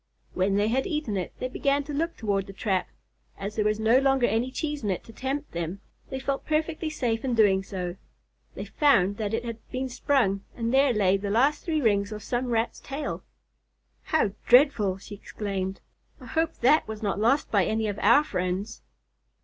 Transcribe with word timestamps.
When 0.33 0.55
they 0.55 0.69
had 0.69 0.87
eaten 0.87 1.15
it, 1.15 1.31
they 1.37 1.47
began 1.47 1.83
to 1.83 1.93
look 1.93 2.17
toward 2.17 2.47
the 2.47 2.53
trap. 2.53 2.89
As 3.37 3.55
there 3.55 3.63
was 3.65 3.79
no 3.79 3.99
longer 3.99 4.25
any 4.25 4.49
cheese 4.49 4.83
in 4.83 4.89
it 4.89 5.03
to 5.03 5.13
tempt 5.13 5.51
them, 5.51 5.79
they 6.09 6.19
felt 6.19 6.43
perfectly 6.43 6.89
safe 6.89 7.23
in 7.23 7.35
doing 7.35 7.61
so. 7.61 7.97
They 8.55 8.65
found 8.65 9.17
that 9.17 9.35
it 9.35 9.45
had 9.45 9.59
been 9.69 9.89
sprung, 9.89 10.43
and 10.55 10.73
there 10.73 10.91
lay 10.91 11.17
the 11.17 11.29
last 11.29 11.63
three 11.63 11.81
rings 11.81 12.11
of 12.11 12.23
some 12.23 12.47
Rat's 12.47 12.79
tail. 12.79 13.21
"How 14.05 14.31
dreadful!" 14.47 14.97
she 14.97 15.13
exclaimed. 15.13 15.81
"I 16.19 16.25
hope 16.25 16.55
that 16.61 16.87
was 16.87 17.03
not 17.03 17.19
lost 17.19 17.51
by 17.51 17.65
any 17.65 17.87
of 17.87 17.99
our 17.99 18.23
friends." 18.23 18.81